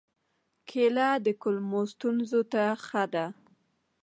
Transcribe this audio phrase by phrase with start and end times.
[0.69, 3.25] کېله د کولمو ستونزو ته ښه ده.